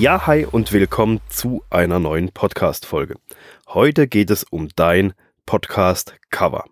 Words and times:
Ja, 0.00 0.26
hi 0.26 0.46
und 0.50 0.72
willkommen 0.72 1.20
zu 1.28 1.62
einer 1.68 1.98
neuen 1.98 2.30
Podcast-Folge. 2.32 3.16
Heute 3.68 4.08
geht 4.08 4.30
es 4.30 4.44
um 4.44 4.70
dein 4.74 5.12
Podcast-Cover. 5.44 6.64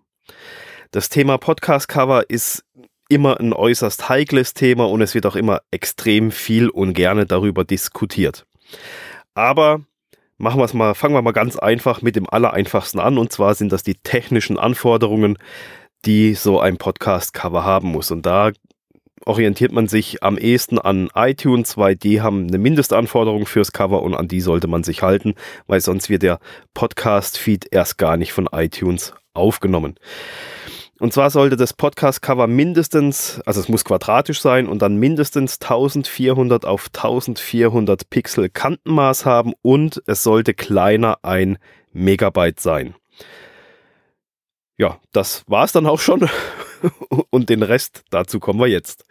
Das 0.89 1.09
Thema 1.09 1.37
Podcast-Cover 1.37 2.27
ist 2.27 2.65
immer 3.07 3.39
ein 3.39 3.53
äußerst 3.53 4.09
heikles 4.09 4.55
Thema 4.55 4.89
und 4.89 5.03
es 5.03 5.13
wird 5.13 5.27
auch 5.27 5.35
immer 5.35 5.61
extrem 5.69 6.31
viel 6.31 6.69
und 6.69 6.95
gerne 6.95 7.27
darüber 7.27 7.65
diskutiert. 7.65 8.47
Aber 9.35 9.81
machen 10.39 10.59
wir 10.59 10.65
es 10.65 10.73
mal, 10.73 10.95
fangen 10.95 11.13
wir 11.13 11.21
mal 11.21 11.31
ganz 11.31 11.55
einfach 11.55 12.01
mit 12.01 12.15
dem 12.15 12.27
Allereinfachsten 12.27 12.99
an 12.99 13.19
und 13.19 13.31
zwar 13.31 13.53
sind 13.53 13.71
das 13.71 13.83
die 13.83 13.93
technischen 14.01 14.57
Anforderungen, 14.57 15.37
die 16.03 16.33
so 16.33 16.59
ein 16.59 16.77
Podcast-Cover 16.77 17.63
haben 17.63 17.89
muss. 17.89 18.09
Und 18.09 18.25
da 18.25 18.53
orientiert 19.29 19.71
man 19.71 19.87
sich 19.87 20.23
am 20.23 20.39
ehesten 20.39 20.79
an 20.79 21.09
iTunes, 21.13 21.77
weil 21.77 21.95
die 21.95 22.19
haben 22.19 22.47
eine 22.47 22.57
Mindestanforderung 22.57 23.45
fürs 23.45 23.71
Cover 23.71 24.01
und 24.01 24.15
an 24.15 24.27
die 24.27 24.41
sollte 24.41 24.67
man 24.67 24.83
sich 24.83 25.03
halten, 25.03 25.35
weil 25.67 25.79
sonst 25.81 26.09
wird 26.09 26.23
der 26.23 26.39
Podcast-Feed 26.73 27.67
erst 27.71 27.99
gar 27.99 28.17
nicht 28.17 28.33
von 28.33 28.49
iTunes 28.51 29.13
aufgenommen. 29.35 29.95
Und 30.99 31.13
zwar 31.13 31.29
sollte 31.29 31.57
das 31.57 31.73
Podcast-Cover 31.73 32.47
mindestens, 32.47 33.39
also 33.45 33.61
es 33.61 33.69
muss 33.69 33.85
quadratisch 33.85 34.41
sein 34.41 34.67
und 34.67 34.81
dann 34.81 34.97
mindestens 34.97 35.61
1400 35.61 36.65
auf 36.65 36.87
1400 36.87 38.09
Pixel 38.09 38.49
Kantenmaß 38.49 39.27
haben 39.27 39.53
und 39.61 40.01
es 40.07 40.23
sollte 40.23 40.55
kleiner 40.55 41.19
ein 41.21 41.59
Megabyte 41.93 42.59
sein. 42.59 42.95
Ja, 44.77 44.97
das 45.11 45.43
war 45.45 45.65
es 45.65 45.71
dann 45.71 45.85
auch 45.85 45.99
schon 45.99 46.27
und 47.29 47.49
den 47.49 47.63
Rest, 47.63 48.03
dazu 48.09 48.39
kommen 48.39 48.59
wir 48.59 48.67
jetzt. 48.67 49.05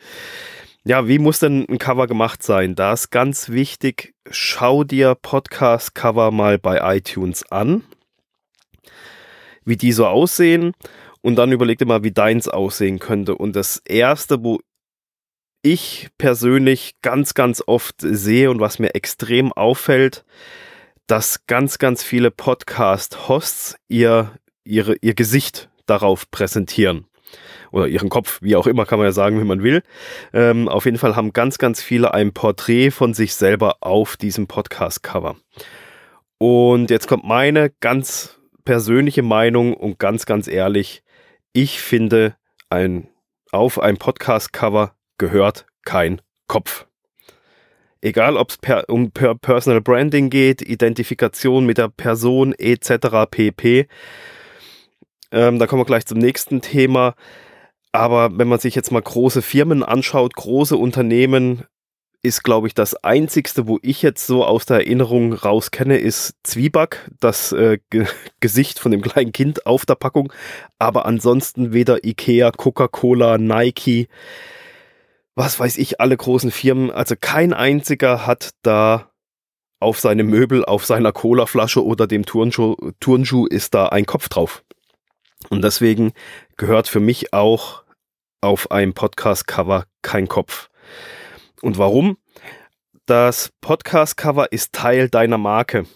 Ja, 0.85 1.07
wie 1.09 1.19
muss 1.19 1.39
denn 1.39 1.67
ein 1.69 1.79
Cover 1.79 2.07
gemacht 2.07 2.43
sein? 2.43 2.75
Da 2.75 2.93
ist 2.93 3.11
ganz 3.11 3.51
wichtig, 3.51 4.15
schau 4.31 4.85
dir 4.85 5.15
Podcast-Cover 5.15 6.31
mal 6.31 6.59
bei 6.59 6.97
iTunes 6.97 7.45
an, 7.51 7.85
wie 9.65 9.77
die 9.77 9.93
so 9.93 10.07
aussehen 10.07 10.73
und 11.21 11.37
dann 11.37 11.53
überleg 11.53 11.79
dir 11.79 11.87
mal, 11.87 12.05
wie 12.05 12.13
deins 12.13 12.49
aussehen 12.49 13.01
könnte. 13.01 13.35
Und 13.35 13.55
das 13.55 13.83
erste, 13.85 14.43
wo 14.43 14.61
ich 15.63 16.09
persönlich 16.17 16.95
ganz, 17.03 17.35
ganz 17.35 17.63
oft 17.67 17.97
sehe 18.01 18.51
und 18.51 18.61
was 18.61 18.79
mir 18.79 18.95
extrem 18.95 19.53
auffällt, 19.53 20.25
dass 21.07 21.45
ganz, 21.47 21.79
ganz 21.79 22.03
viele 22.03 22.31
Podcast-Hosts 22.31 23.77
ihr, 23.89 24.33
ihr 24.65 25.15
Gesicht 25.15 25.69
darauf 25.87 26.31
präsentieren 26.31 27.08
oder 27.71 27.87
ihren 27.87 28.09
Kopf, 28.09 28.41
wie 28.43 28.57
auch 28.57 28.67
immer, 28.67 28.87
kann 28.87 28.99
man 28.99 29.07
ja 29.07 29.13
sagen, 29.13 29.41
wie 29.41 29.45
man 29.45 29.63
will. 29.63 29.83
Ähm, 30.33 30.69
auf 30.69 30.85
jeden 30.85 30.99
Fall 30.99 31.17
haben 31.17 31.33
ganz, 31.33 31.59
ganz 31.59 31.83
viele 31.83 32.15
ein 32.15 32.33
Porträt 32.33 32.91
von 32.91 33.15
sich 33.15 33.35
selber 33.35 33.77
auf 33.81 34.17
diesem 34.17 34.47
Podcast-Cover. 34.47 35.37
Und 36.39 36.91
jetzt 36.91 37.09
kommt 37.09 37.25
meine 37.25 37.71
ganz 37.81 38.39
persönliche 38.65 39.23
Meinung 39.23 39.75
und 39.75 39.99
ganz, 39.99 40.27
ganz 40.27 40.47
ehrlich, 40.47 41.03
ich 41.53 41.81
finde, 41.81 42.37
ein, 42.71 43.09
auf 43.51 43.81
ein 43.81 43.97
Podcast-Cover 43.97 44.95
gehört 45.17 45.67
kein 45.85 46.21
Kopf. 46.47 46.87
Egal, 48.01 48.37
ob 48.37 48.51
es 48.51 48.59
per, 48.59 48.89
um 48.89 49.11
per 49.11 49.35
Personal 49.35 49.81
Branding 49.81 50.31
geht, 50.31 50.63
Identifikation 50.63 51.67
mit 51.67 51.79
der 51.79 51.89
Person 51.89 52.55
etc. 52.57 53.27
pp. 53.29 53.89
Ähm, 55.31 55.59
da 55.59 55.67
kommen 55.67 55.81
wir 55.81 55.87
gleich 55.87 56.07
zum 56.07 56.19
nächsten 56.19 56.61
Thema. 56.61 57.15
Aber 57.93 58.37
wenn 58.37 58.49
man 58.49 58.59
sich 58.59 58.75
jetzt 58.75 58.93
mal 58.93 59.03
große 59.03 59.43
Firmen 59.43 59.83
anschaut, 59.83 60.35
große 60.35 60.77
Unternehmen, 60.77 61.65
ist, 62.23 62.43
glaube 62.43 62.67
ich, 62.67 62.75
das 62.75 62.95
einzigste, 63.05 63.69
wo 63.69 63.79
ich 63.83 64.03
jetzt 64.03 64.27
so 64.27 64.45
aus 64.45 64.67
der 64.67 64.79
Erinnerung 64.79 65.33
raus 65.33 65.71
kenne, 65.71 65.99
ist 65.99 66.35
Zwieback, 66.43 67.11
das 67.21 67.53
äh, 67.53 67.79
Gesicht 68.41 68.79
von 68.79 68.91
dem 68.91 69.03
kleinen 69.03 69.33
Kind 69.33 69.67
auf 69.67 69.87
der 69.87 69.95
Packung. 69.95 70.33
Aber 70.79 71.07
ansonsten 71.07 71.73
weder 71.73 72.05
Ikea, 72.05 72.51
Coca-Cola, 72.51 73.39
Nike, 73.39 74.09
was 75.37 75.61
weiß 75.61 75.79
ich, 75.79 76.01
alle 76.01 76.17
großen 76.17 76.51
Firmen. 76.51 76.91
Also 76.91 77.15
kein 77.19 77.53
einziger 77.53 78.27
hat 78.27 78.51
da 78.63 79.13
auf 79.81 80.01
seinem 80.01 80.29
Möbel, 80.29 80.65
auf 80.65 80.85
seiner 80.85 81.13
Colaflasche 81.13 81.85
oder 81.85 82.09
dem 82.09 82.27
Turnschuh, 82.27 82.75
Turnschuh 82.99 83.47
ist 83.47 83.75
da 83.75 83.87
ein 83.87 84.07
Kopf 84.07 84.29
drauf. 84.29 84.65
Und 85.51 85.63
deswegen 85.63 86.13
gehört 86.57 86.89
für 86.89 87.01
mich 87.01 87.33
auch 87.33 87.85
auf 88.41 88.71
einem 88.71 88.95
Podcast-Cover 88.95 89.87
kein 90.03 90.29
Kopf. 90.29 90.69
Und 91.63 91.79
warum? 91.79 92.19
Das 93.07 93.51
Podcast-Cover 93.61 94.53
ist 94.53 94.73
Teil 94.73 95.09
deiner 95.09 95.39
Marke. 95.39 95.87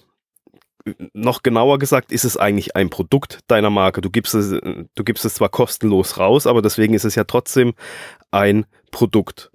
Noch 1.12 1.42
genauer 1.42 1.78
gesagt 1.78 2.10
ist 2.10 2.25
es 2.25 2.36
eigentlich 2.36 2.75
ein 2.75 2.91
Produkt 2.91 3.41
deiner 3.47 3.70
Marke. 3.70 4.00
Du 4.00 4.10
gibst 4.10 4.34
es, 4.34 4.50
du 4.50 5.04
gibst 5.04 5.25
es 5.25 5.34
zwar 5.34 5.48
kostenlos 5.48 6.19
raus, 6.19 6.47
aber 6.47 6.62
deswegen 6.62 6.94
ist 6.94 7.04
es 7.04 7.14
ja 7.14 7.25
trotzdem 7.25 7.75
ein 8.31 8.66
Produkt. 8.91 9.52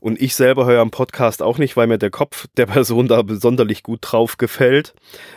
Und 0.00 0.20
ich 0.20 0.34
selber 0.34 0.66
höre 0.66 0.80
am 0.80 0.90
Podcast 0.90 1.42
auch 1.42 1.58
nicht, 1.58 1.76
weil 1.76 1.86
mir 1.86 1.98
der 1.98 2.10
Kopf 2.10 2.46
der 2.56 2.66
Person 2.66 3.06
da 3.06 3.22
besonderlich 3.22 3.82
gut 3.82 4.00
drauf 4.02 4.38
gefällt, 4.38 4.94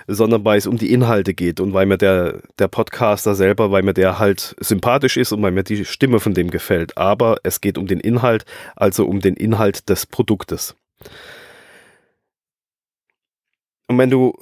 sondern 0.07 0.46
weil 0.46 0.57
es 0.57 0.68
um 0.68 0.78
die 0.78 0.91
Inhalte 0.91 1.34
geht 1.34 1.59
und 1.59 1.74
weil 1.74 1.85
mir 1.85 1.97
der, 1.97 2.41
der 2.59 2.69
Podcaster 2.69 3.35
selber, 3.35 3.72
weil 3.72 3.84
mir 3.84 3.94
der 3.94 4.19
halt 4.19 4.56
sympathisch 4.59 5.18
ist 5.18 5.34
und 5.34 5.41
weil 5.41 5.51
mir 5.51 5.63
die 5.63 5.85
Stimme 5.85 6.19
von 6.19 6.34
dem 6.34 6.50
gefällt. 6.50 6.97
Aber 6.97 7.38
es 7.44 7.62
geht 7.62 7.78
um 7.78 7.88
den 7.88 8.00
Inhalt, 8.00 8.46
also 8.75 9.06
um 9.06 9.19
den 9.19 9.35
Inhalt 9.35 9.90
des 9.90 10.06
Produktes. 10.06 10.75
Und 13.88 13.97
wenn 13.97 14.09
du 14.09 14.34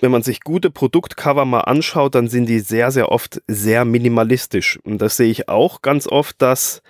wenn 0.00 0.10
man 0.10 0.22
sich 0.22 0.40
gute 0.40 0.70
Produktcover 0.70 1.44
mal 1.44 1.60
anschaut, 1.60 2.14
dann 2.14 2.28
sind 2.28 2.46
die 2.46 2.58
sehr, 2.58 2.90
sehr 2.90 3.12
oft 3.12 3.40
sehr 3.46 3.84
minimalistisch. 3.84 4.78
Und 4.82 4.98
das 4.98 5.16
sehe 5.16 5.30
ich 5.30 5.48
auch 5.48 5.82
ganz 5.82 6.06
oft, 6.08 6.42
dass 6.42 6.82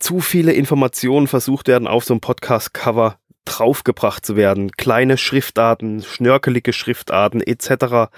zu 0.00 0.20
viele 0.20 0.52
Informationen 0.52 1.28
versucht 1.28 1.68
werden, 1.68 1.86
auf 1.86 2.04
so 2.04 2.14
ein 2.14 2.20
Podcast-Cover 2.20 3.18
draufgebracht 3.44 4.24
zu 4.24 4.36
werden. 4.36 4.72
Kleine 4.72 5.16
Schriftarten, 5.16 6.02
schnörkelige 6.02 6.72
Schriftarten 6.72 7.40
etc. 7.40 8.10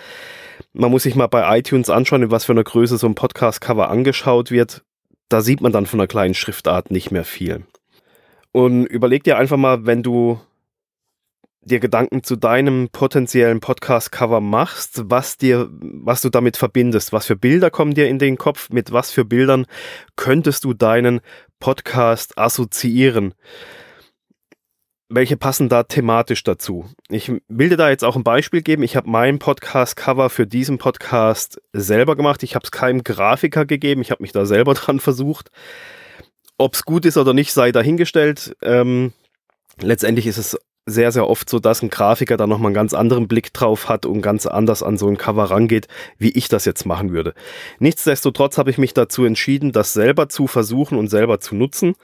Man 0.73 0.91
muss 0.91 1.03
sich 1.03 1.15
mal 1.15 1.27
bei 1.27 1.59
iTunes 1.59 1.91
anschauen, 1.91 2.23
in 2.23 2.31
was 2.31 2.45
für 2.45 2.53
einer 2.53 2.65
Größe 2.65 2.97
so 2.97 3.07
ein 3.07 3.15
Podcast-Cover 3.15 3.91
angeschaut 3.91 4.51
wird. 4.51 4.83
Da 5.29 5.41
sieht 5.41 5.61
man 5.61 5.73
dann 5.73 5.87
von 5.87 6.01
einer 6.01 6.07
kleinen 6.07 6.35
Schriftart 6.35 6.91
nicht 6.91 7.11
mehr 7.11 7.25
viel. 7.25 7.65
Und 8.53 8.87
überleg 8.87 9.25
dir 9.25 9.39
einfach 9.39 9.57
mal, 9.57 9.87
wenn 9.87 10.03
du 10.03 10.41
dir 11.65 11.79
Gedanken 11.79 12.25
zu 12.25 12.37
deinem 12.37 12.89
potenziellen 12.91 13.61
Podcast-Cover 13.61 14.41
machst, 14.41 15.03
was 15.05 15.39
dir, 15.39 15.69
was 15.71 16.21
du 16.21 16.29
damit 16.29 16.57
verbindest, 16.57 17.13
was 17.13 17.27
für 17.27 17.37
Bilder 17.37 17.71
kommen 17.71 17.95
dir 17.95 18.09
in 18.09 18.19
den 18.19 18.37
Kopf, 18.37 18.71
mit 18.71 18.93
was 18.93 19.13
für 19.13 19.25
Bildern 19.25 19.67
könntest 20.17 20.65
du 20.65 20.75
deinen 20.75 21.21
Podcast 21.61 22.37
assoziieren? 22.37 23.35
Welche 25.09 25.37
passen 25.37 25.69
da 25.69 25.85
thematisch 25.85 26.43
dazu? 26.43 26.87
Ich 27.09 27.31
will 27.47 27.69
dir 27.69 27.77
da 27.77 27.91
jetzt 27.91 28.03
auch 28.03 28.17
ein 28.17 28.25
Beispiel 28.25 28.63
geben. 28.63 28.83
Ich 28.83 28.97
habe 28.97 29.11
mein 29.11 29.39
Podcast-Cover 29.39 30.31
für 30.31 30.47
diesen 30.47 30.79
Podcast 30.79 31.61
selber 31.73 32.17
gemacht. 32.17 32.43
Ich 32.43 32.55
habe 32.55 32.65
es 32.65 32.71
keinem 32.71 33.05
Grafiker 33.05 33.67
gegeben. 33.67 34.01
Ich 34.01 34.11
habe 34.11 34.23
mich 34.23 34.33
da 34.33 34.47
selber 34.47 34.75
dran 34.75 35.01
versucht. 35.01 35.51
Ob 36.59 36.75
es 36.75 36.85
gut 36.85 37.05
ist 37.05 37.19
oder 37.19 37.35
nicht, 37.35 37.53
sei 37.53 37.73
dahingestellt. 37.73 38.57
Ähm, 38.63 39.13
letztendlich 39.81 40.27
ist 40.27 40.39
es 40.39 40.59
sehr, 40.87 41.13
sehr 41.13 41.29
oft 41.29 41.49
so, 41.49 41.59
dass 41.59 41.83
ein 41.83 41.91
Grafiker 41.91 42.37
da 42.37 42.47
nochmal 42.47 42.69
einen 42.69 42.75
ganz 42.75 42.95
anderen 42.95 43.29
Blick 43.29 43.53
drauf 43.53 43.89
hat 43.89 44.05
und 44.05 44.21
ganz 44.21 44.47
anders 44.47 44.83
an 44.83 44.99
so 44.99 45.09
ein 45.09 45.17
Cover 45.17 45.45
rangeht, 45.45 45.87
wie 46.19 46.31
ich 46.31 46.49
das 46.49 46.65
jetzt 46.65 46.87
machen 46.87 47.13
würde. 47.13 47.35
Nichtsdestotrotz 47.79 48.59
habe 48.59 48.71
ich 48.71 48.79
mich 48.79 48.95
dazu 48.95 49.25
entschieden, 49.25 49.73
das 49.73 49.93
selber 49.93 50.29
zu 50.29 50.47
versuchen 50.47 50.99
und 50.99 51.09
selber 51.09 51.41
zu 51.41 51.55
nutzen. 51.55 51.95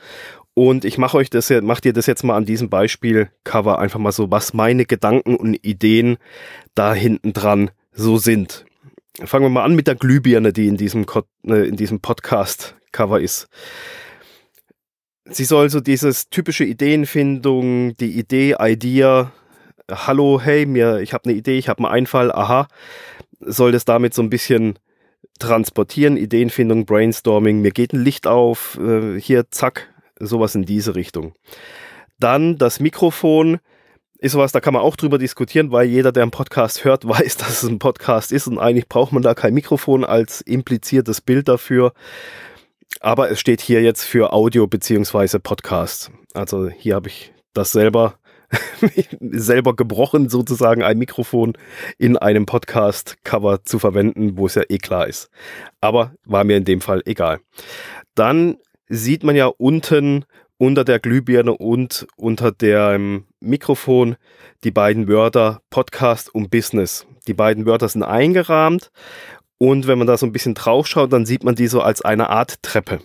Und 0.54 0.84
ich 0.84 0.98
mache 0.98 1.16
euch 1.16 1.30
das, 1.30 1.50
mache 1.62 1.82
dir 1.82 1.92
das 1.92 2.06
jetzt 2.06 2.24
mal 2.24 2.36
an 2.36 2.44
diesem 2.44 2.68
Beispiel 2.68 3.30
Cover 3.44 3.78
einfach 3.78 4.00
mal 4.00 4.12
so, 4.12 4.30
was 4.30 4.54
meine 4.54 4.86
Gedanken 4.86 5.36
und 5.36 5.54
Ideen 5.64 6.18
da 6.74 6.94
hinten 6.94 7.32
dran 7.32 7.70
so 7.92 8.18
sind. 8.18 8.64
Fangen 9.24 9.44
wir 9.44 9.50
mal 9.50 9.64
an 9.64 9.74
mit 9.74 9.88
der 9.88 9.96
Glühbirne, 9.96 10.52
die 10.52 10.68
in 10.68 10.76
diesem, 10.76 11.04
äh, 11.46 11.68
in 11.68 11.76
diesem 11.76 12.00
Podcast 12.00 12.76
Cover 12.92 13.20
ist 13.20 13.48
sie 15.30 15.44
soll 15.44 15.70
so 15.70 15.80
dieses 15.80 16.28
typische 16.30 16.64
Ideenfindung, 16.64 17.96
die 17.96 18.18
Idee, 18.18 18.56
Idea, 18.58 19.32
hallo, 19.90 20.40
hey, 20.42 20.66
mir, 20.66 20.98
ich 21.00 21.12
habe 21.12 21.24
eine 21.28 21.38
Idee, 21.38 21.58
ich 21.58 21.68
habe 21.68 21.78
einen 21.78 21.92
Einfall, 21.92 22.32
aha, 22.32 22.68
soll 23.40 23.72
das 23.72 23.84
damit 23.84 24.14
so 24.14 24.22
ein 24.22 24.30
bisschen 24.30 24.78
transportieren, 25.38 26.16
Ideenfindung, 26.16 26.84
Brainstorming, 26.84 27.60
mir 27.60 27.70
geht 27.70 27.92
ein 27.92 28.02
Licht 28.02 28.26
auf, 28.26 28.78
äh, 28.80 29.20
hier, 29.20 29.50
zack, 29.50 29.92
sowas 30.18 30.54
in 30.54 30.64
diese 30.64 30.94
Richtung. 30.94 31.34
Dann 32.18 32.58
das 32.58 32.80
Mikrofon 32.80 33.58
ist 34.18 34.32
sowas, 34.32 34.50
da 34.50 34.60
kann 34.60 34.74
man 34.74 34.82
auch 34.82 34.96
drüber 34.96 35.16
diskutieren, 35.18 35.70
weil 35.70 35.86
jeder, 35.86 36.10
der 36.10 36.24
einen 36.24 36.32
Podcast 36.32 36.84
hört, 36.84 37.06
weiß, 37.08 37.36
dass 37.36 37.62
es 37.62 37.68
ein 37.68 37.78
Podcast 37.78 38.32
ist 38.32 38.48
und 38.48 38.58
eigentlich 38.58 38.88
braucht 38.88 39.12
man 39.12 39.22
da 39.22 39.34
kein 39.34 39.54
Mikrofon 39.54 40.04
als 40.04 40.40
impliziertes 40.40 41.20
Bild 41.20 41.48
dafür. 41.48 41.92
Aber 43.00 43.30
es 43.30 43.40
steht 43.40 43.60
hier 43.60 43.82
jetzt 43.82 44.04
für 44.04 44.32
Audio 44.32 44.66
beziehungsweise 44.66 45.40
Podcast. 45.40 46.10
Also 46.34 46.68
hier 46.68 46.96
habe 46.96 47.08
ich 47.08 47.32
das 47.52 47.72
selber 47.72 48.18
selber 49.20 49.76
gebrochen, 49.76 50.28
sozusagen 50.28 50.82
ein 50.82 50.98
Mikrofon 50.98 51.52
in 51.98 52.16
einem 52.16 52.46
Podcast-Cover 52.46 53.64
zu 53.64 53.78
verwenden, 53.78 54.38
wo 54.38 54.46
es 54.46 54.54
ja 54.54 54.62
eh 54.68 54.78
klar 54.78 55.06
ist. 55.06 55.28
Aber 55.80 56.14
war 56.24 56.44
mir 56.44 56.56
in 56.56 56.64
dem 56.64 56.80
Fall 56.80 57.02
egal. 57.04 57.40
Dann 58.14 58.56
sieht 58.88 59.22
man 59.22 59.36
ja 59.36 59.46
unten 59.46 60.24
unter 60.56 60.84
der 60.84 60.98
Glühbirne 60.98 61.56
und 61.56 62.06
unter 62.16 62.50
dem 62.50 63.26
Mikrofon 63.40 64.16
die 64.64 64.72
beiden 64.72 65.08
Wörter 65.08 65.60
Podcast 65.70 66.34
und 66.34 66.50
Business. 66.50 67.06
Die 67.28 67.34
beiden 67.34 67.66
Wörter 67.66 67.88
sind 67.88 68.02
eingerahmt 68.02 68.90
und 69.58 69.86
wenn 69.86 69.98
man 69.98 70.06
da 70.06 70.16
so 70.16 70.26
ein 70.26 70.32
bisschen 70.32 70.54
drauf 70.54 70.86
schaut, 70.86 71.12
dann 71.12 71.26
sieht 71.26 71.44
man 71.44 71.56
die 71.56 71.66
so 71.66 71.82
als 71.82 72.02
eine 72.02 72.30
Art 72.30 72.62
Treppe. 72.62 73.00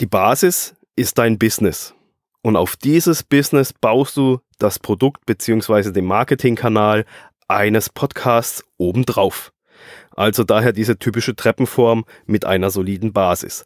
Die 0.00 0.06
Basis 0.06 0.74
ist 0.96 1.18
dein 1.18 1.38
Business. 1.38 1.94
Und 2.42 2.56
auf 2.56 2.76
dieses 2.76 3.22
Business 3.22 3.72
baust 3.72 4.16
du 4.16 4.40
das 4.58 4.78
Produkt 4.78 5.26
bzw. 5.26 5.92
den 5.92 6.06
Marketingkanal 6.06 7.04
eines 7.46 7.88
Podcasts 7.88 8.64
obendrauf. 8.76 9.52
Also 10.14 10.44
daher 10.44 10.72
diese 10.72 10.98
typische 10.98 11.36
Treppenform 11.36 12.04
mit 12.26 12.44
einer 12.44 12.70
soliden 12.70 13.12
Basis. 13.12 13.64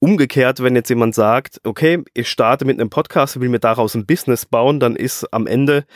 Umgekehrt, 0.00 0.62
wenn 0.62 0.74
jetzt 0.74 0.90
jemand 0.90 1.14
sagt, 1.14 1.60
okay, 1.64 2.02
ich 2.12 2.28
starte 2.28 2.64
mit 2.64 2.78
einem 2.78 2.90
Podcast, 2.90 3.40
will 3.40 3.48
mir 3.48 3.60
daraus 3.60 3.94
ein 3.94 4.06
Business 4.06 4.44
bauen, 4.44 4.80
dann 4.80 4.96
ist 4.96 5.32
am 5.32 5.46
Ende 5.46 5.86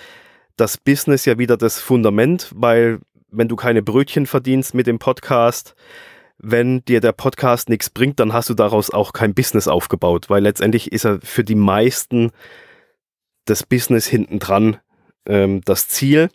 das 0.57 0.79
Business 0.79 1.25
ja 1.25 1.39
wieder 1.39 1.57
das 1.57 1.81
Fundament, 1.81 2.51
weil 2.55 3.01
wenn 3.31 3.49
du 3.49 3.57
keine 3.57 3.83
Brötchen 3.83 4.27
verdienst 4.27 4.75
mit 4.75 4.87
dem 4.87 4.99
Podcast, 4.99 5.75
wenn 6.39 6.85
dir 6.85 7.01
der 7.01 7.13
Podcast 7.13 7.69
nichts 7.69 7.91
bringt, 7.91 8.21
dann 8.21 8.33
hast 8.33 8.49
du 8.49 8.55
daraus 8.55 8.91
auch 8.91 9.13
kein 9.13 9.35
Business 9.35 9.69
aufgebaut, 9.69 10.31
weil 10.31 10.43
letztendlich 10.43 10.93
ist 10.93 11.05
er 11.05 11.21
für 11.21 11.45
die 11.45 11.57
meisten 11.57 12.31
das 13.45 13.65
Business 13.65 14.07
hinten 14.07 14.39
dran 14.39 14.79
ähm, 15.27 15.63
das 15.65 15.89
Ziel. 15.89 16.31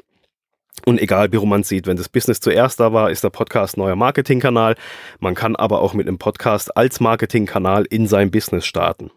Und 0.86 1.00
egal, 1.00 1.32
wie 1.32 1.38
rum 1.38 1.50
man 1.50 1.64
sieht, 1.64 1.88
wenn 1.88 1.98
das 1.98 2.10
Business 2.10 2.40
zuerst 2.40 2.80
da 2.80 2.92
war, 2.92 3.12
ist 3.12 3.24
der 3.24 3.30
Podcast 3.30 3.78
neuer 3.78 3.96
Marketingkanal. 3.96 4.76
Man 5.20 5.36
kann 5.36 5.56
aber 5.56 5.80
auch 5.82 5.94
mit 5.94 6.08
einem 6.08 6.18
Podcast 6.18 6.76
als 6.76 7.00
Marketingkanal 7.00 7.86
in 7.86 8.08
sein 8.08 8.32
Business 8.32 8.66
starten. 8.66 9.12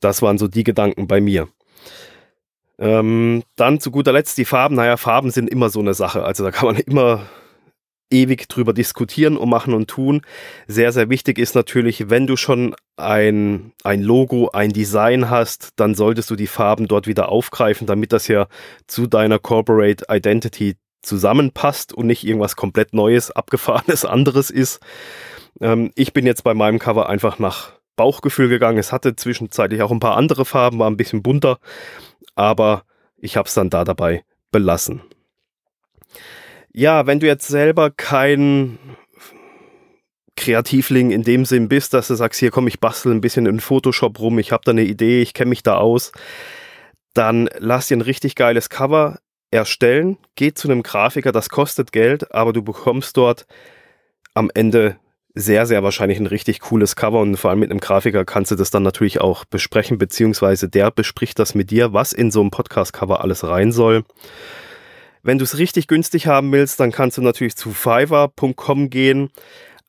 Das 0.00 0.22
waren 0.22 0.38
so 0.38 0.48
die 0.48 0.64
Gedanken 0.64 1.06
bei 1.06 1.20
mir. 1.20 1.48
Ähm, 2.78 3.42
dann 3.56 3.80
zu 3.80 3.90
guter 3.90 4.12
Letzt 4.12 4.38
die 4.38 4.44
Farben. 4.44 4.76
Naja, 4.76 4.96
Farben 4.96 5.30
sind 5.30 5.48
immer 5.48 5.70
so 5.70 5.80
eine 5.80 5.94
Sache. 5.94 6.24
Also 6.24 6.44
da 6.44 6.50
kann 6.50 6.66
man 6.66 6.76
immer 6.86 7.26
ewig 8.12 8.48
drüber 8.48 8.72
diskutieren 8.72 9.36
und 9.36 9.48
machen 9.48 9.74
und 9.74 9.88
tun. 9.88 10.22
Sehr, 10.66 10.92
sehr 10.92 11.08
wichtig 11.08 11.38
ist 11.38 11.54
natürlich, 11.54 12.10
wenn 12.10 12.26
du 12.26 12.36
schon 12.36 12.74
ein, 12.96 13.72
ein 13.82 14.02
Logo, 14.02 14.50
ein 14.50 14.70
Design 14.70 15.30
hast, 15.30 15.70
dann 15.76 15.94
solltest 15.94 16.30
du 16.30 16.36
die 16.36 16.46
Farben 16.46 16.88
dort 16.88 17.06
wieder 17.06 17.30
aufgreifen, 17.30 17.86
damit 17.86 18.12
das 18.12 18.28
ja 18.28 18.46
zu 18.86 19.06
deiner 19.06 19.38
Corporate 19.38 20.04
Identity 20.10 20.76
zusammenpasst 21.02 21.92
und 21.92 22.06
nicht 22.06 22.24
irgendwas 22.24 22.54
komplett 22.54 22.94
Neues, 22.94 23.30
abgefahrenes 23.30 24.04
anderes 24.04 24.50
ist. 24.50 24.80
Ähm, 25.60 25.90
ich 25.94 26.12
bin 26.12 26.26
jetzt 26.26 26.44
bei 26.44 26.54
meinem 26.54 26.78
Cover 26.78 27.08
einfach 27.08 27.38
nach 27.38 27.72
Bauchgefühl 27.96 28.48
gegangen. 28.48 28.78
Es 28.78 28.92
hatte 28.92 29.16
zwischenzeitlich 29.16 29.82
auch 29.82 29.90
ein 29.90 30.00
paar 30.00 30.16
andere 30.16 30.44
Farben, 30.44 30.78
war 30.78 30.90
ein 30.90 30.96
bisschen 30.96 31.22
bunter, 31.22 31.58
aber 32.34 32.84
ich 33.16 33.36
habe 33.36 33.46
es 33.46 33.54
dann 33.54 33.70
da 33.70 33.84
dabei 33.84 34.24
belassen. 34.50 35.02
Ja, 36.72 37.06
wenn 37.06 37.20
du 37.20 37.26
jetzt 37.26 37.48
selber 37.48 37.90
kein 37.90 38.78
Kreativling 40.36 41.10
in 41.10 41.22
dem 41.22 41.44
Sinn 41.44 41.68
bist, 41.68 41.92
dass 41.92 42.08
du 42.08 42.14
sagst, 42.14 42.40
hier 42.40 42.50
komm, 42.50 42.66
ich 42.66 42.80
bastel 42.80 43.12
ein 43.12 43.20
bisschen 43.20 43.46
in 43.46 43.60
Photoshop 43.60 44.18
rum, 44.18 44.38
ich 44.38 44.52
habe 44.52 44.62
da 44.64 44.72
eine 44.72 44.84
Idee, 44.84 45.20
ich 45.20 45.34
kenne 45.34 45.50
mich 45.50 45.62
da 45.62 45.76
aus, 45.76 46.12
dann 47.14 47.50
lass 47.58 47.88
dir 47.88 47.98
ein 47.98 48.02
richtig 48.02 48.34
geiles 48.34 48.70
Cover 48.70 49.18
erstellen, 49.50 50.16
geh 50.34 50.54
zu 50.54 50.68
einem 50.68 50.82
Grafiker, 50.82 51.30
das 51.30 51.50
kostet 51.50 51.92
Geld, 51.92 52.34
aber 52.34 52.54
du 52.54 52.62
bekommst 52.62 53.18
dort 53.18 53.46
am 54.32 54.50
Ende 54.54 54.96
sehr, 55.34 55.66
sehr 55.66 55.82
wahrscheinlich 55.82 56.18
ein 56.18 56.26
richtig 56.26 56.60
cooles 56.60 56.96
Cover 56.96 57.20
und 57.20 57.36
vor 57.36 57.50
allem 57.50 57.60
mit 57.60 57.70
einem 57.70 57.80
Grafiker 57.80 58.24
kannst 58.24 58.50
du 58.50 58.54
das 58.54 58.70
dann 58.70 58.82
natürlich 58.82 59.20
auch 59.20 59.44
besprechen, 59.44 59.98
beziehungsweise 59.98 60.68
der 60.68 60.90
bespricht 60.90 61.38
das 61.38 61.54
mit 61.54 61.70
dir, 61.70 61.92
was 61.92 62.12
in 62.12 62.30
so 62.30 62.40
einem 62.40 62.50
Podcast-Cover 62.50 63.22
alles 63.22 63.44
rein 63.44 63.72
soll. 63.72 64.04
Wenn 65.22 65.38
du 65.38 65.44
es 65.44 65.56
richtig 65.58 65.86
günstig 65.86 66.26
haben 66.26 66.50
willst, 66.52 66.80
dann 66.80 66.90
kannst 66.90 67.16
du 67.16 67.22
natürlich 67.22 67.56
zu 67.56 67.70
fiverr.com 67.70 68.90
gehen. 68.90 69.30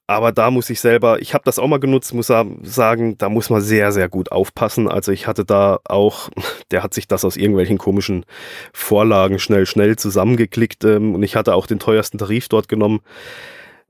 Aber 0.05 0.33
da 0.33 0.51
muss 0.51 0.69
ich 0.69 0.81
selber, 0.81 1.21
ich 1.21 1.33
habe 1.33 1.45
das 1.45 1.59
auch 1.59 1.67
mal 1.67 1.79
genutzt, 1.79 2.13
muss 2.13 2.27
sagen, 2.27 3.17
da 3.17 3.29
muss 3.29 3.49
man 3.49 3.61
sehr, 3.61 3.91
sehr 3.93 4.09
gut 4.09 4.31
aufpassen. 4.31 4.89
Also 4.89 5.11
ich 5.11 5.27
hatte 5.27 5.45
da 5.45 5.79
auch, 5.85 6.29
der 6.71 6.83
hat 6.83 6.93
sich 6.93 7.07
das 7.07 7.25
aus 7.25 7.37
irgendwelchen 7.37 7.77
komischen 7.77 8.25
Vorlagen 8.73 9.39
schnell, 9.39 9.65
schnell 9.65 9.95
zusammengeklickt 9.95 10.83
ähm, 10.83 11.15
und 11.15 11.23
ich 11.23 11.35
hatte 11.35 11.55
auch 11.55 11.67
den 11.67 11.79
teuersten 11.79 12.17
Tarif 12.17 12.49
dort 12.49 12.67
genommen, 12.67 12.99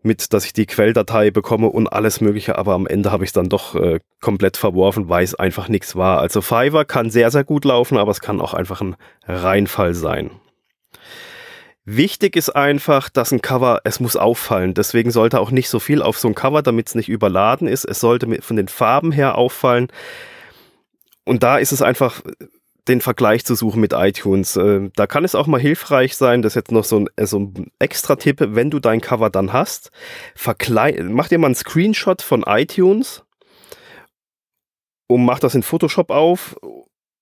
mit, 0.05 0.33
dass 0.33 0.45
ich 0.45 0.53
die 0.53 0.65
Quelldatei 0.65 1.31
bekomme 1.31 1.67
und 1.67 1.87
alles 1.87 2.21
mögliche, 2.21 2.57
aber 2.57 2.73
am 2.73 2.87
Ende 2.87 3.11
habe 3.11 3.23
ich 3.23 3.29
es 3.29 3.33
dann 3.33 3.49
doch 3.49 3.75
äh, 3.75 3.99
komplett 4.21 4.57
verworfen, 4.57 5.09
weil 5.09 5.23
es 5.23 5.35
einfach 5.35 5.67
nichts 5.67 5.95
war. 5.95 6.19
Also 6.19 6.41
Fiverr 6.41 6.85
kann 6.85 7.09
sehr, 7.09 7.31
sehr 7.31 7.43
gut 7.43 7.65
laufen, 7.65 7.97
aber 7.97 8.11
es 8.11 8.21
kann 8.21 8.41
auch 8.41 8.53
einfach 8.53 8.81
ein 8.81 8.95
Reinfall 9.25 9.93
sein. 9.93 10.31
Wichtig 11.85 12.37
ist 12.37 12.49
einfach, 12.49 13.09
dass 13.09 13.33
ein 13.33 13.41
Cover, 13.41 13.81
es 13.83 13.99
muss 13.99 14.15
auffallen. 14.15 14.73
Deswegen 14.73 15.11
sollte 15.11 15.41
auch 15.41 15.51
nicht 15.51 15.67
so 15.67 15.79
viel 15.79 16.01
auf 16.01 16.17
so 16.17 16.29
ein 16.29 16.35
Cover, 16.35 16.61
damit 16.61 16.87
es 16.87 16.95
nicht 16.95 17.09
überladen 17.09 17.67
ist. 17.67 17.83
Es 17.83 17.99
sollte 17.99 18.41
von 18.41 18.55
den 18.55 18.69
Farben 18.69 19.11
her 19.11 19.37
auffallen. 19.37 19.87
Und 21.25 21.43
da 21.43 21.57
ist 21.57 21.73
es 21.73 21.81
einfach 21.81 22.21
den 22.87 23.01
Vergleich 23.01 23.45
zu 23.45 23.55
suchen 23.55 23.79
mit 23.79 23.93
iTunes. 23.93 24.55
Äh, 24.55 24.89
da 24.95 25.07
kann 25.07 25.23
es 25.23 25.35
auch 25.35 25.47
mal 25.47 25.59
hilfreich 25.59 26.15
sein, 26.15 26.41
das 26.41 26.51
ist 26.51 26.55
jetzt 26.55 26.71
noch 26.71 26.83
so 26.83 26.99
ein, 26.99 27.09
äh, 27.15 27.25
so 27.25 27.39
ein 27.39 27.71
extra 27.79 28.15
Tipp, 28.15 28.37
wenn 28.39 28.69
du 28.69 28.79
dein 28.79 29.01
Cover 29.01 29.29
dann 29.29 29.53
hast, 29.53 29.91
mach 30.45 31.27
dir 31.27 31.39
mal 31.39 31.47
einen 31.47 31.55
Screenshot 31.55 32.21
von 32.21 32.43
iTunes 32.45 33.23
und 35.07 35.25
mach 35.25 35.39
das 35.39 35.55
in 35.55 35.63
Photoshop 35.63 36.09
auf 36.11 36.55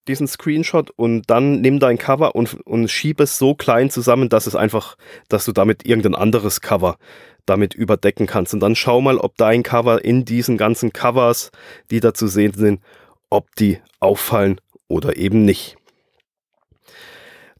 diesen 0.08 0.28
Screenshot 0.28 0.90
und 0.96 1.30
dann 1.30 1.62
nimm 1.62 1.80
dein 1.80 1.98
Cover 1.98 2.36
und, 2.36 2.56
und 2.66 2.90
schieb 2.90 3.20
es 3.20 3.38
so 3.38 3.54
klein 3.54 3.90
zusammen, 3.92 4.30
dass 4.30 4.48
es 4.48 4.56
einfach, 4.56 4.96
dass 5.30 5.46
du 5.46 5.52
damit 5.52 5.86
irgendein 5.86 6.16
anderes 6.16 6.62
Cover 6.62 6.98
damit 7.46 7.76
überdecken 7.76 8.26
kannst. 8.26 8.54
Und 8.54 8.62
dann 8.62 8.76
schau 8.76 9.02
mal, 9.02 9.18
ob 9.18 9.38
dein 9.38 9.64
Cover 9.64 10.04
in 10.04 10.26
diesen 10.26 10.58
ganzen 10.58 10.92
Covers, 10.92 11.52
die 11.92 12.00
da 12.00 12.14
zu 12.14 12.28
sehen 12.28 12.54
sind, 12.54 12.82
ob 13.30 13.56
die 13.56 13.80
auffallen 14.00 14.60
oder 14.92 15.18
eben 15.18 15.46
nicht. 15.46 15.78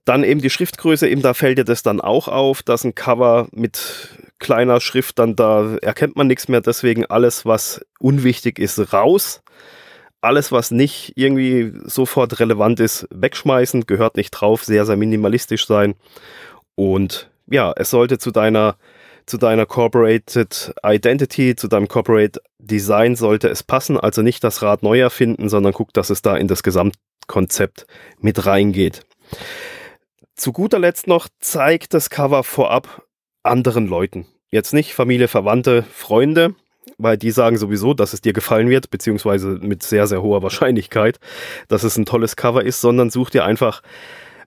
Dann 0.06 0.24
eben 0.24 0.42
die 0.42 0.50
Schriftgröße, 0.50 1.08
eben 1.08 1.22
da 1.22 1.34
fällt 1.34 1.58
dir 1.58 1.64
das 1.64 1.84
dann 1.84 2.02
auch 2.02 2.28
auf, 2.28 2.64
dass 2.64 2.84
ein 2.84 2.96
Cover 2.96 3.48
mit 3.52 4.10
kleiner 4.40 4.82
Schrift 4.82 5.20
dann 5.20 5.36
da 5.36 5.76
erkennt 5.78 6.16
man 6.16 6.28
nichts 6.28 6.48
mehr, 6.48 6.62
deswegen 6.62 7.06
alles, 7.06 7.46
was 7.46 7.86
unwichtig 8.00 8.58
ist, 8.58 8.92
raus 8.94 9.42
alles, 10.22 10.52
was 10.52 10.72
nicht 10.72 11.14
irgendwie 11.16 11.74
sofort 11.84 12.40
relevant 12.40 12.80
ist, 12.80 13.08
wegschmeißen, 13.12 13.88
gehört 13.88 14.16
nicht 14.16 14.32
drauf, 14.32 14.64
sehr, 14.64 14.86
sehr 14.86 14.96
minimalistisch 14.96 15.66
sein. 15.66 15.96
Und 16.76 17.30
ja, 17.48 17.74
es 17.76 17.90
sollte 17.90 18.20
zu 18.20 18.32
deiner, 18.32 18.78
zu 19.26 19.38
deiner 19.38 19.66
Corporated 19.66 20.74
Identity, 20.86 21.56
zu 21.56 21.68
deinem 21.68 21.88
Corporate 21.88 22.40
Design 22.60 23.16
sollte 23.16 23.50
es 23.50 23.64
passen. 23.64 24.00
Also 24.00 24.22
nicht 24.22 24.44
das 24.44 24.62
Rad 24.62 24.84
neu 24.84 25.00
erfinden, 25.00 25.50
sondern 25.50 25.74
guck, 25.74 25.92
dass 25.94 26.12
es 26.12 26.22
da 26.22 26.38
in 26.38 26.48
das 26.48 26.64
Gesamtkonzept 27.32 27.86
mit 28.20 28.46
reingeht. 28.46 29.06
Zu 30.36 30.52
guter 30.52 30.80
Letzt 30.80 31.08
noch, 31.08 31.28
zeig 31.40 31.90
das 31.90 32.10
Cover 32.10 32.44
vorab 32.44 33.08
anderen 33.44 33.88
Leuten. 33.88 34.26
Jetzt 34.50 34.74
nicht 34.74 34.94
Familie, 34.94 35.28
Verwandte, 35.28 35.84
Freunde, 35.84 36.56
weil 36.98 37.18
die 37.18 37.32
sagen 37.32 37.58
sowieso, 37.58 37.94
dass 37.94 38.14
es 38.14 38.22
dir 38.22 38.34
gefallen 38.34 38.70
wird, 38.70 38.90
beziehungsweise 38.90 39.60
mit 39.62 39.84
sehr, 39.84 40.08
sehr 40.08 40.22
hoher 40.22 40.44
Wahrscheinlichkeit, 40.44 41.20
dass 41.68 41.84
es 41.84 41.98
ein 41.98 42.06
tolles 42.06 42.36
Cover 42.36 42.64
ist, 42.64 42.82
sondern 42.82 43.10
such 43.10 43.30
dir 43.30 43.46
einfach 43.46 43.82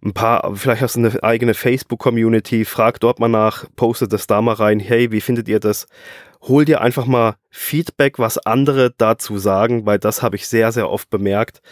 ein 0.05 0.13
paar, 0.13 0.55
vielleicht 0.55 0.83
hast 0.83 0.97
du 0.97 1.01
eine 1.01 1.23
eigene 1.23 1.55
Facebook-Community, 1.55 2.67
frag 2.67 3.01
dort 3.01 3.19
mal 3.21 3.29
nach, 3.29 3.65
poste 3.75 4.07
das 4.07 4.27
da 4.27 4.43
mal 4.43 4.55
rein, 4.55 4.79
hey, 4.79 5.11
wie 5.13 5.23
findet 5.23 5.49
ihr 5.49 5.61
das? 5.61 5.87
Hol 6.43 6.67
dir 6.67 6.83
einfach 6.83 7.07
mal 7.07 7.37
Feedback, 7.49 8.19
was 8.19 8.37
andere 8.37 8.93
dazu 8.99 9.39
sagen, 9.39 9.87
weil 9.87 9.99
das 9.99 10.23
habe 10.23 10.37
ich 10.37 10.47
sehr, 10.47 10.73
sehr 10.73 10.91
oft 10.91 11.09
bemerkt, 11.09 11.63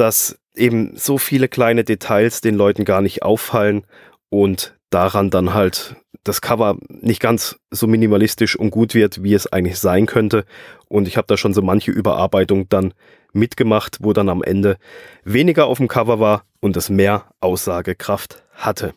dass 0.00 0.38
eben 0.54 0.96
so 0.96 1.18
viele 1.18 1.48
kleine 1.48 1.84
Details 1.84 2.40
den 2.40 2.54
Leuten 2.54 2.84
gar 2.84 3.02
nicht 3.02 3.22
auffallen 3.22 3.84
und 4.30 4.74
daran 4.88 5.30
dann 5.30 5.54
halt 5.54 5.96
das 6.24 6.40
Cover 6.40 6.76
nicht 6.88 7.20
ganz 7.20 7.58
so 7.70 7.86
minimalistisch 7.86 8.56
und 8.56 8.70
gut 8.70 8.94
wird, 8.94 9.22
wie 9.22 9.34
es 9.34 9.46
eigentlich 9.46 9.78
sein 9.78 10.06
könnte. 10.06 10.44
Und 10.88 11.06
ich 11.06 11.16
habe 11.16 11.26
da 11.26 11.36
schon 11.36 11.54
so 11.54 11.62
manche 11.62 11.90
Überarbeitung 11.90 12.68
dann 12.68 12.92
mitgemacht, 13.32 13.98
wo 14.00 14.12
dann 14.12 14.28
am 14.28 14.42
Ende 14.42 14.76
weniger 15.24 15.66
auf 15.66 15.78
dem 15.78 15.88
Cover 15.88 16.18
war 16.18 16.44
und 16.60 16.76
es 16.76 16.90
mehr 16.90 17.26
Aussagekraft 17.40 18.42
hatte. 18.52 18.92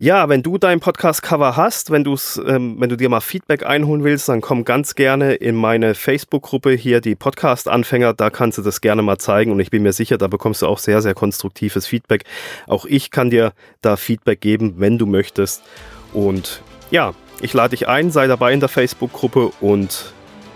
Ja, 0.00 0.28
wenn 0.28 0.44
du 0.44 0.58
dein 0.58 0.78
Podcast-Cover 0.78 1.56
hast, 1.56 1.90
wenn, 1.90 2.04
du's, 2.04 2.40
ähm, 2.46 2.76
wenn 2.78 2.88
du 2.88 2.96
dir 2.96 3.08
mal 3.08 3.20
Feedback 3.20 3.66
einholen 3.66 4.04
willst, 4.04 4.28
dann 4.28 4.40
komm 4.40 4.64
ganz 4.64 4.94
gerne 4.94 5.34
in 5.34 5.56
meine 5.56 5.96
Facebook-Gruppe 5.96 6.70
hier, 6.70 7.00
die 7.00 7.16
Podcast-Anfänger. 7.16 8.14
Da 8.14 8.30
kannst 8.30 8.58
du 8.58 8.62
das 8.62 8.80
gerne 8.80 9.02
mal 9.02 9.18
zeigen 9.18 9.50
und 9.50 9.58
ich 9.58 9.70
bin 9.70 9.82
mir 9.82 9.92
sicher, 9.92 10.16
da 10.16 10.28
bekommst 10.28 10.62
du 10.62 10.68
auch 10.68 10.78
sehr, 10.78 11.02
sehr 11.02 11.14
konstruktives 11.14 11.88
Feedback. 11.88 12.22
Auch 12.68 12.84
ich 12.84 13.10
kann 13.10 13.30
dir 13.30 13.52
da 13.82 13.96
Feedback 13.96 14.40
geben, 14.40 14.74
wenn 14.76 14.98
du 14.98 15.06
möchtest. 15.06 15.64
Und 16.12 16.62
ja, 16.92 17.12
ich 17.40 17.52
lade 17.52 17.70
dich 17.70 17.88
ein, 17.88 18.12
sei 18.12 18.28
dabei 18.28 18.52
in 18.52 18.60
der 18.60 18.68
Facebook-Gruppe 18.68 19.50
und 19.60 20.12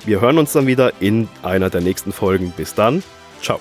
wir 0.07 0.21
hören 0.21 0.39
uns 0.39 0.53
dann 0.53 0.69
wieder 0.69 0.93
in 1.01 1.29
einer 1.43 1.69
der 1.69 1.81
nächsten 1.81 2.13
Folgen. 2.13 2.53
Bis 2.57 2.75
dann, 2.75 3.03
ciao. 3.41 3.59